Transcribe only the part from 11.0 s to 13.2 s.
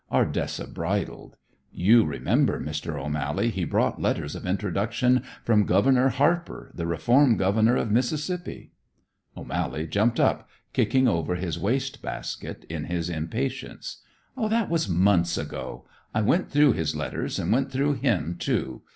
over his waste basket in his